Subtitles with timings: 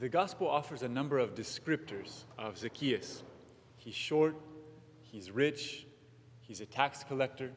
[0.00, 3.24] The gospel offers a number of descriptors of Zacchaeus.
[3.78, 4.36] He's short,
[5.00, 5.88] he's rich,
[6.40, 7.50] he's a tax collector.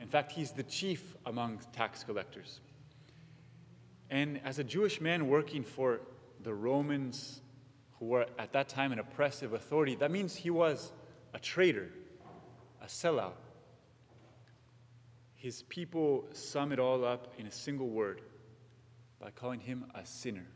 [0.00, 2.60] In fact, he's the chief among tax collectors.
[4.08, 6.00] And as a Jewish man working for
[6.42, 7.42] the Romans,
[7.98, 10.90] who were at that time an oppressive authority, that means he was
[11.34, 11.90] a traitor,
[12.80, 13.34] a sellout.
[15.34, 18.22] His people sum it all up in a single word
[19.20, 20.46] by calling him a sinner.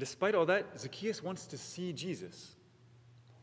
[0.00, 2.56] Despite all that, Zacchaeus wants to see Jesus.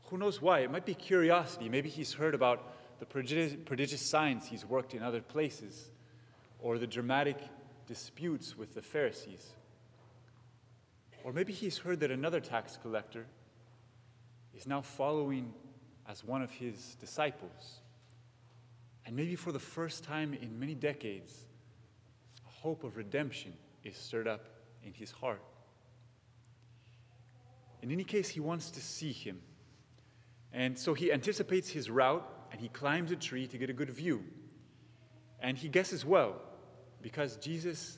[0.05, 0.61] Who knows why?
[0.61, 1.69] It might be curiosity.
[1.69, 5.91] Maybe he's heard about the prodigious, signs he's worked in other places,
[6.59, 7.37] or the dramatic
[7.85, 9.45] disputes with the Pharisees.
[11.23, 13.27] Or maybe he's heard that another tax collector
[14.55, 15.53] is now following
[16.09, 17.81] as one of his disciples.
[19.05, 21.45] And maybe for the first time in many decades,
[22.47, 23.53] a hope of redemption
[23.83, 24.47] is stirred up
[24.83, 25.41] in his heart.
[27.87, 29.39] In any case, he wants to see him.
[30.51, 33.89] And so he anticipates his route and he climbs a tree to get a good
[33.89, 34.25] view.
[35.39, 36.41] And he guesses well
[37.01, 37.97] because Jesus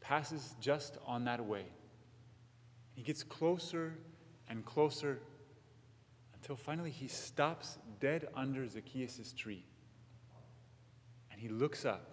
[0.00, 1.66] passes just on that way.
[2.96, 3.96] He gets closer
[4.48, 5.20] and closer
[6.34, 9.64] until finally he stops dead under Zacchaeus' tree.
[11.30, 12.10] And he looks up.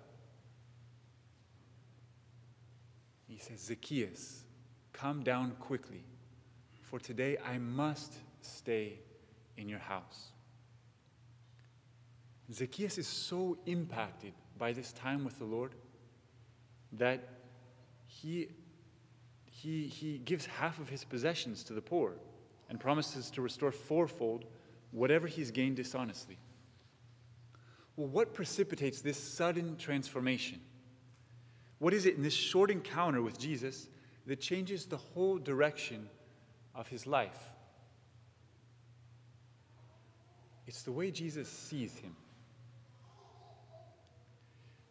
[3.28, 4.44] He says, Zacchaeus,
[4.94, 6.06] come down quickly,
[6.86, 9.00] for today I must stay
[9.58, 10.32] in your house.
[12.52, 15.74] Zacchaeus is so impacted by this time with the Lord
[16.94, 17.28] that
[18.06, 18.50] he,
[19.46, 22.14] he, he gives half of his possessions to the poor
[22.70, 24.46] and promises to restore fourfold
[24.92, 26.38] whatever he's gained dishonestly.
[27.96, 30.60] Well, what precipitates this sudden transformation?
[31.80, 33.90] What is it in this short encounter with Jesus
[34.28, 36.10] that changes the whole direction
[36.76, 37.52] of his life?
[40.68, 42.16] It's the way Jesus sees him.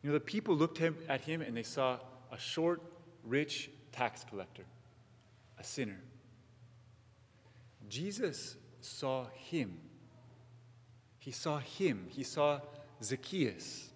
[0.03, 1.99] You know, the people looked at him and they saw
[2.31, 2.83] a short,
[3.25, 4.65] rich tax collector,
[5.59, 6.01] a sinner.
[7.89, 9.79] Jesus saw him.
[11.19, 12.07] He saw him.
[12.11, 12.61] He saw
[13.03, 13.91] Zacchaeus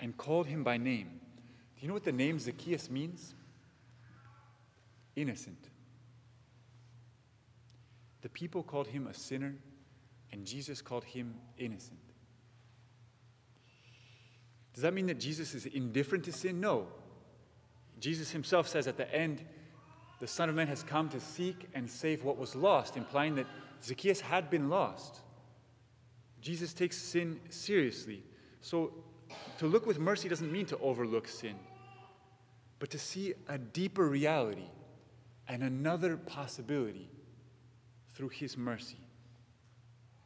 [0.00, 1.20] and called him by name.
[1.76, 3.34] Do you know what the name Zacchaeus means?
[5.14, 5.68] Innocent.
[8.26, 9.54] The people called him a sinner,
[10.32, 12.00] and Jesus called him innocent.
[14.74, 16.60] Does that mean that Jesus is indifferent to sin?
[16.60, 16.88] No.
[18.00, 19.44] Jesus himself says at the end,
[20.18, 23.46] the Son of Man has come to seek and save what was lost, implying that
[23.84, 25.20] Zacchaeus had been lost.
[26.40, 28.24] Jesus takes sin seriously.
[28.60, 28.92] So
[29.58, 31.54] to look with mercy doesn't mean to overlook sin,
[32.80, 34.66] but to see a deeper reality
[35.46, 37.08] and another possibility
[38.16, 38.96] through his mercy.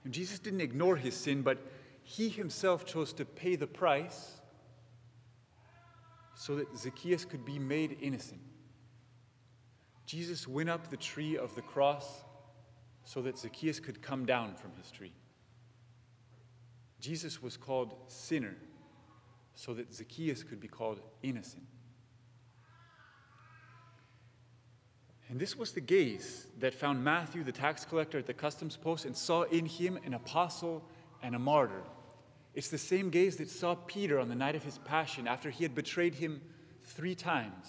[0.05, 1.59] And Jesus didn't ignore his sin, but
[2.03, 4.41] he himself chose to pay the price
[6.37, 8.41] so that Zacchaeus could be made innocent.
[10.07, 12.23] Jesus went up the tree of the cross
[13.05, 15.13] so that Zacchaeus could come down from his tree.
[17.01, 18.57] Jesus was called sinner
[19.55, 21.65] so that Zacchaeus could be called innocent.
[25.31, 29.05] And this was the gaze that found Matthew, the tax collector, at the customs post
[29.05, 30.85] and saw in him an apostle
[31.23, 31.83] and a martyr.
[32.53, 35.63] It's the same gaze that saw Peter on the night of his passion after he
[35.63, 36.43] had betrayed him
[36.83, 37.69] three times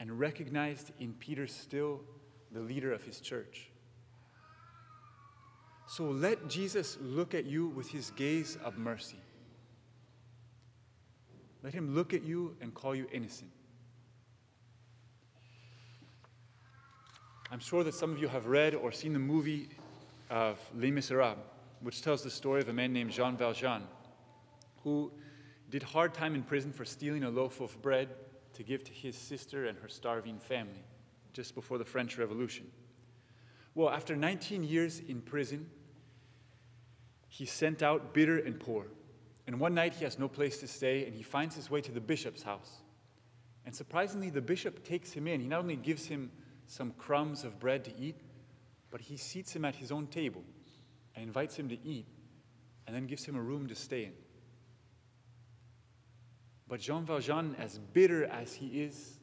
[0.00, 2.00] and recognized in Peter still
[2.50, 3.70] the leader of his church.
[5.86, 9.20] So let Jesus look at you with his gaze of mercy.
[11.62, 13.50] Let him look at you and call you innocent.
[17.52, 19.70] I'm sure that some of you have read or seen the movie
[20.30, 21.38] of Les Miserables
[21.80, 23.82] which tells the story of a man named Jean Valjean,
[24.84, 25.10] who
[25.70, 28.10] did hard time in prison for stealing a loaf of bread
[28.52, 30.84] to give to his sister and her starving family
[31.32, 32.70] just before the French Revolution.
[33.74, 35.70] Well, after 19 years in prison,
[37.28, 38.86] he's sent out bitter and poor.
[39.46, 41.90] And one night he has no place to stay, and he finds his way to
[41.90, 42.82] the bishop's house.
[43.64, 45.40] And surprisingly, the bishop takes him in.
[45.40, 46.30] He not only gives him
[46.70, 48.14] some crumbs of bread to eat,
[48.92, 50.44] but he seats him at his own table
[51.16, 52.06] and invites him to eat
[52.86, 54.12] and then gives him a room to stay in.
[56.68, 59.18] But Jean Valjean, as bitter as he is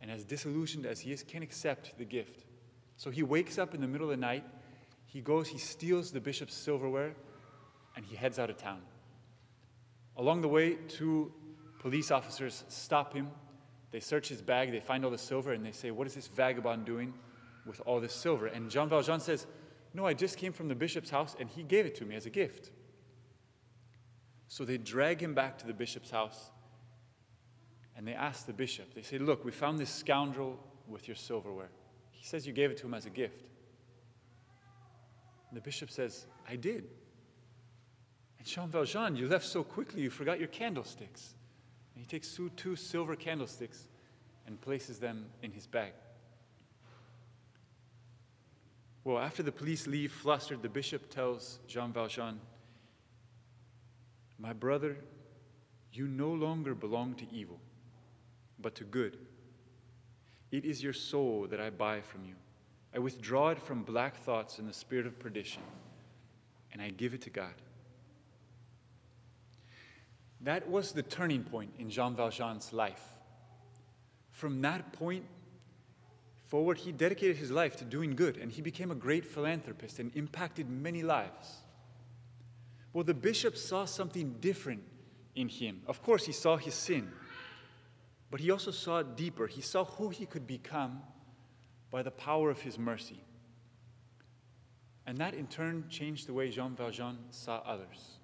[0.00, 2.46] and as disillusioned as he is, can't accept the gift.
[2.96, 4.44] So he wakes up in the middle of the night,
[5.04, 7.14] he goes, he steals the bishop's silverware,
[7.96, 8.80] and he heads out of town.
[10.16, 11.34] Along the way, two
[11.80, 13.28] police officers stop him.
[13.94, 16.26] They search his bag, they find all the silver, and they say, What is this
[16.26, 17.14] vagabond doing
[17.64, 18.48] with all this silver?
[18.48, 19.46] And Jean Valjean says,
[19.94, 22.26] No, I just came from the bishop's house, and he gave it to me as
[22.26, 22.72] a gift.
[24.48, 26.50] So they drag him back to the bishop's house,
[27.96, 30.58] and they ask the bishop, They say, Look, we found this scoundrel
[30.88, 31.70] with your silverware.
[32.10, 33.44] He says you gave it to him as a gift.
[35.50, 36.88] And the bishop says, I did.
[38.38, 41.36] And Jean Valjean, you left so quickly, you forgot your candlesticks.
[41.94, 43.88] And he takes two, two silver candlesticks
[44.46, 45.92] and places them in his bag.
[49.04, 52.40] Well, after the police leave, flustered, the bishop tells Jean Valjean,
[54.38, 54.96] My brother,
[55.92, 57.60] you no longer belong to evil,
[58.58, 59.18] but to good.
[60.50, 62.34] It is your soul that I buy from you.
[62.94, 65.62] I withdraw it from black thoughts and the spirit of perdition,
[66.72, 67.54] and I give it to God.
[70.44, 73.02] That was the turning point in Jean Valjean's life.
[74.30, 75.24] From that point
[76.44, 80.14] forward, he dedicated his life to doing good, and he became a great philanthropist and
[80.14, 81.62] impacted many lives.
[82.92, 84.82] Well, the bishop saw something different
[85.34, 85.80] in him.
[85.86, 87.10] Of course, he saw his sin,
[88.30, 89.46] but he also saw it deeper.
[89.46, 91.00] He saw who he could become
[91.90, 93.24] by the power of his mercy.
[95.06, 98.18] And that in turn changed the way Jean Valjean saw others.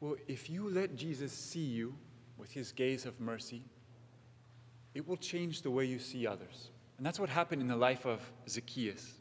[0.00, 1.94] Well, if you let Jesus see you
[2.36, 3.64] with his gaze of mercy,
[4.94, 6.70] it will change the way you see others.
[6.96, 9.14] And that's what happened in the life of Zacchaeus.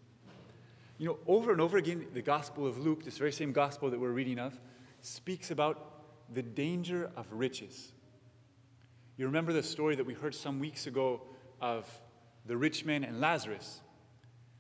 [0.98, 4.00] You know, over and over again, the Gospel of Luke, this very same Gospel that
[4.00, 4.60] we're reading of,
[5.02, 7.92] speaks about the danger of riches.
[9.16, 11.22] You remember the story that we heard some weeks ago
[11.62, 11.88] of
[12.46, 13.82] the rich man and Lazarus.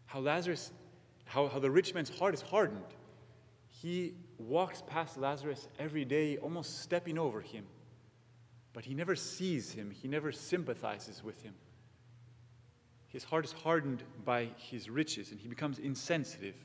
[0.05, 0.71] How Lazarus,
[1.25, 2.83] how, how the rich man's heart is hardened.
[3.81, 7.65] He walks past Lazarus every day, almost stepping over him.
[8.73, 11.53] But he never sees him, he never sympathizes with him.
[13.07, 16.55] His heart is hardened by his riches and he becomes insensitive.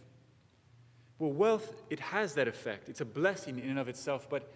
[1.19, 2.89] Well, wealth, it has that effect.
[2.89, 4.53] It's a blessing in and of itself, but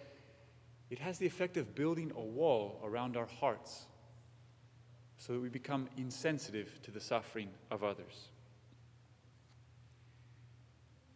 [0.89, 3.85] it has the effect of building a wall around our hearts
[5.17, 8.29] so that we become insensitive to the suffering of others.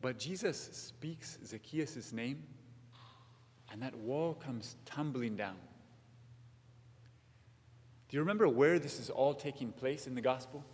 [0.02, 2.44] But Jesus speaks Zacchaeus' name,
[3.72, 5.56] and that wall comes tumbling down.
[8.10, 10.66] Do you remember where this is all taking place in the gospel?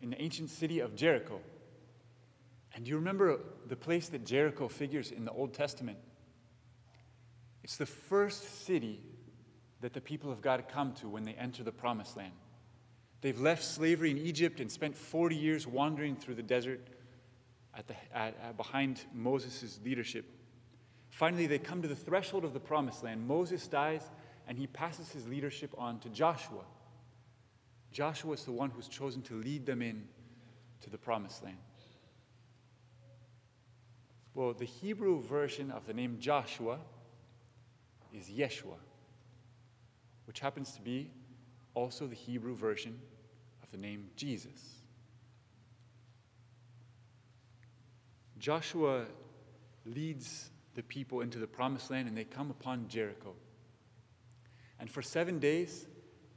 [0.00, 1.40] In the ancient city of Jericho.
[2.74, 5.98] And do you remember the place that Jericho figures in the Old Testament?
[7.62, 9.00] It's the first city
[9.82, 12.32] that the people of God come to when they enter the promised land.
[13.20, 16.80] They've left slavery in Egypt and spent 40 years wandering through the desert
[17.76, 20.24] at the, at, at, behind Moses' leadership.
[21.10, 23.26] Finally, they come to the threshold of the promised land.
[23.26, 24.02] Moses dies,
[24.46, 26.64] and he passes his leadership on to Joshua.
[27.92, 30.04] Joshua is the one who's chosen to lead them in
[30.82, 31.58] to the promised land.
[34.34, 36.78] Well, the Hebrew version of the name Joshua
[38.14, 38.78] is Yeshua,
[40.26, 41.10] which happens to be
[41.74, 42.98] also the Hebrew version
[43.62, 44.79] of the name Jesus.
[48.40, 49.04] Joshua
[49.84, 53.34] leads the people into the promised land and they come upon Jericho.
[54.80, 55.86] And for seven days,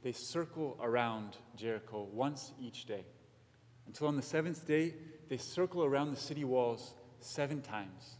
[0.02, 3.06] they circle around Jericho once each day.
[3.86, 4.94] Until on the seventh day,
[5.30, 8.16] they circle around the city walls seven times.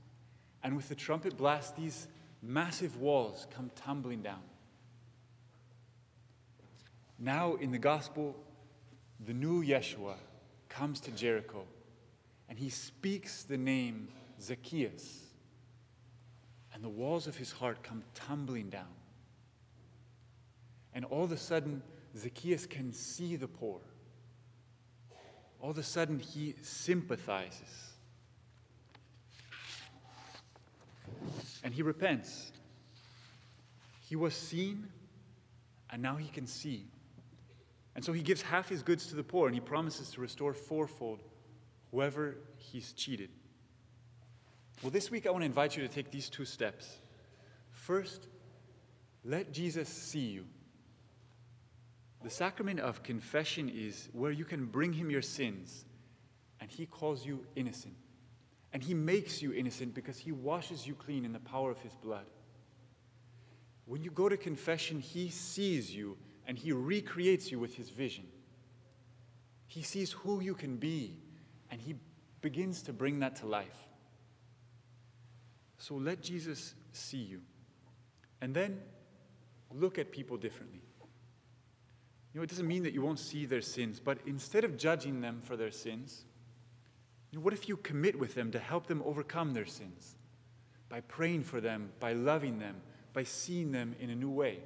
[0.62, 2.08] And with the trumpet blast, these
[2.42, 4.40] massive walls come tumbling down.
[7.18, 8.34] Now, in the gospel,
[9.24, 10.14] the new Yeshua
[10.70, 11.66] comes to Jericho
[12.54, 14.06] and he speaks the name
[14.40, 15.24] Zacchaeus,
[16.72, 18.94] and the walls of his heart come tumbling down.
[20.94, 21.82] And all of a sudden,
[22.16, 23.80] Zacchaeus can see the poor.
[25.60, 27.94] All of a sudden, he sympathizes.
[31.64, 32.52] And he repents.
[34.08, 34.86] He was seen,
[35.90, 36.86] and now he can see.
[37.96, 40.54] And so he gives half his goods to the poor, and he promises to restore
[40.54, 41.18] fourfold
[41.94, 43.30] whoever he's cheated.
[44.82, 46.98] Well, this week I want to invite you to take these two steps.
[47.70, 48.26] First,
[49.24, 50.44] let Jesus see you.
[52.24, 55.84] The sacrament of confession is where you can bring him your sins,
[56.60, 57.94] and he calls you innocent.
[58.72, 61.94] And he makes you innocent because he washes you clean in the power of his
[61.94, 62.26] blood.
[63.84, 66.16] When you go to confession, he sees you
[66.48, 68.26] and he recreates you with his vision.
[69.68, 71.18] He sees who you can be
[71.70, 71.94] and he
[72.40, 73.88] begins to bring that to life.
[75.78, 77.40] So let Jesus see you.
[78.40, 78.80] And then
[79.70, 80.82] look at people differently.
[82.32, 85.20] You know, it doesn't mean that you won't see their sins, but instead of judging
[85.20, 86.24] them for their sins,
[87.30, 90.16] you know, what if you commit with them to help them overcome their sins?
[90.88, 92.76] By praying for them, by loving them,
[93.12, 94.58] by seeing them in a new way.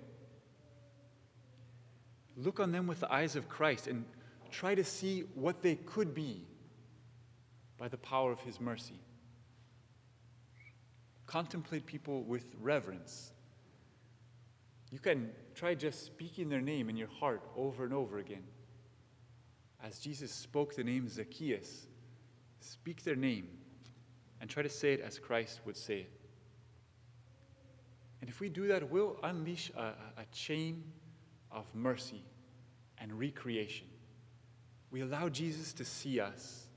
[2.37, 4.05] Look on them with the eyes of Christ and
[4.51, 6.48] try to see what they could be
[7.79, 9.01] by the power of His mercy.
[11.27, 13.33] Contemplate people with reverence.
[14.91, 18.45] You can try just speaking their name in your heart over and over again.
[19.83, 21.87] As Jesus spoke the name Zacchaeus,
[22.61, 23.49] speak their name
[24.41, 26.13] and try to say it as Christ would say it.
[28.21, 30.83] And if we do that, we'll unleash a, a chain
[31.53, 32.25] of mercy
[32.99, 33.87] and recreation.
[34.91, 36.68] We allow Jesus to see us.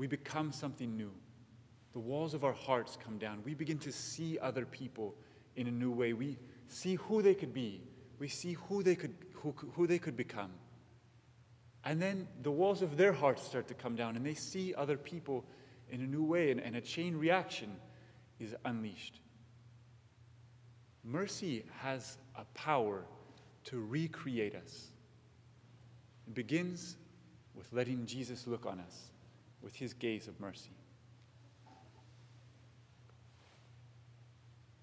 [0.00, 1.12] We become something new.
[1.92, 3.42] The walls of our hearts come down.
[3.44, 5.14] We begin to see other people
[5.56, 6.14] in a new way.
[6.14, 6.38] We
[6.68, 7.82] see who they could be.
[8.18, 10.52] We see who they could, who, who they could become.
[11.84, 14.96] And then the walls of their hearts start to come down, and they see other
[14.96, 15.44] people
[15.90, 17.70] in a new way, and, and a chain reaction
[18.38, 19.20] is unleashed.
[21.04, 23.04] Mercy has a power
[23.64, 24.92] to recreate us.
[26.26, 26.96] It begins
[27.54, 29.10] with letting Jesus look on us
[29.62, 30.70] with his gaze of mercy.